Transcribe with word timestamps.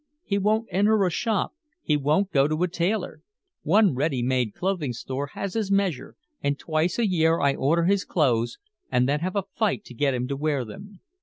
He 0.23 0.39
won't 0.39 0.67
enter 0.71 1.05
a 1.05 1.11
shop, 1.11 1.53
he 1.79 1.95
won't 1.95 2.31
go 2.31 2.47
to 2.47 2.63
a 2.63 2.67
tailor. 2.67 3.21
One 3.61 3.93
ready 3.93 4.23
made 4.23 4.55
clothing 4.55 4.93
store 4.93 5.27
has 5.35 5.53
his 5.53 5.69
measure 5.71 6.15
and 6.41 6.57
twice 6.57 6.97
a 6.97 7.05
year 7.05 7.39
I 7.39 7.53
order 7.53 7.83
his 7.83 8.03
clothes 8.03 8.57
and 8.91 9.07
then 9.07 9.19
have 9.19 9.35
a 9.35 9.43
fight 9.43 9.85
to 9.85 9.93
get 9.93 10.15
him 10.15 10.27
to 10.29 10.35
wear 10.35 10.65
them. 10.65 11.01